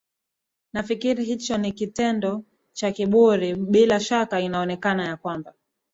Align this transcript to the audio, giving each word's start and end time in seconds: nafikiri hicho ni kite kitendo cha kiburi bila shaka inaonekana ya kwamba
nafikiri 0.73 1.23
hicho 1.23 1.57
ni 1.57 1.71
kite 1.71 1.85
kitendo 1.91 2.43
cha 2.73 2.91
kiburi 2.91 3.55
bila 3.55 3.99
shaka 3.99 4.39
inaonekana 4.39 5.05
ya 5.07 5.17
kwamba 5.17 5.53